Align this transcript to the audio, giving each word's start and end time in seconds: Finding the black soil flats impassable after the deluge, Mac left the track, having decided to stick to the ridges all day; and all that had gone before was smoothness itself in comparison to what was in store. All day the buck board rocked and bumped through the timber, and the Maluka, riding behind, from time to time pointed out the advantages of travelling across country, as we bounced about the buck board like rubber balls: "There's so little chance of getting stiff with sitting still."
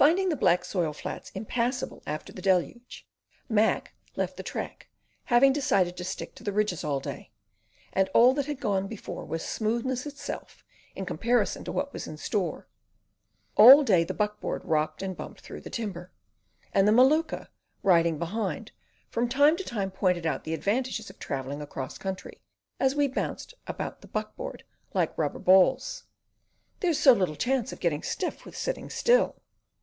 Finding 0.00 0.30
the 0.30 0.34
black 0.36 0.64
soil 0.64 0.94
flats 0.94 1.28
impassable 1.34 2.02
after 2.06 2.32
the 2.32 2.40
deluge, 2.40 3.06
Mac 3.50 3.92
left 4.16 4.38
the 4.38 4.42
track, 4.42 4.88
having 5.24 5.52
decided 5.52 5.94
to 5.98 6.04
stick 6.04 6.34
to 6.36 6.42
the 6.42 6.54
ridges 6.54 6.82
all 6.82 7.00
day; 7.00 7.30
and 7.92 8.08
all 8.14 8.32
that 8.32 8.46
had 8.46 8.60
gone 8.60 8.88
before 8.88 9.26
was 9.26 9.44
smoothness 9.44 10.06
itself 10.06 10.64
in 10.96 11.04
comparison 11.04 11.64
to 11.64 11.70
what 11.70 11.92
was 11.92 12.06
in 12.06 12.16
store. 12.16 12.66
All 13.58 13.82
day 13.84 14.02
the 14.02 14.14
buck 14.14 14.40
board 14.40 14.64
rocked 14.64 15.02
and 15.02 15.14
bumped 15.14 15.42
through 15.42 15.60
the 15.60 15.68
timber, 15.68 16.10
and 16.72 16.88
the 16.88 16.92
Maluka, 16.92 17.48
riding 17.82 18.18
behind, 18.18 18.72
from 19.10 19.28
time 19.28 19.54
to 19.58 19.62
time 19.64 19.90
pointed 19.90 20.24
out 20.24 20.44
the 20.44 20.54
advantages 20.54 21.10
of 21.10 21.18
travelling 21.18 21.60
across 21.60 21.98
country, 21.98 22.38
as 22.78 22.94
we 22.94 23.06
bounced 23.06 23.52
about 23.66 24.00
the 24.00 24.08
buck 24.08 24.34
board 24.34 24.64
like 24.94 25.18
rubber 25.18 25.38
balls: 25.38 26.04
"There's 26.78 26.98
so 26.98 27.12
little 27.12 27.36
chance 27.36 27.70
of 27.70 27.80
getting 27.80 28.02
stiff 28.02 28.46
with 28.46 28.56
sitting 28.56 28.88
still." 28.88 29.36